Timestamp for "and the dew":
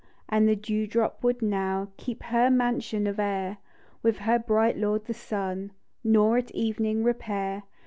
0.27-0.87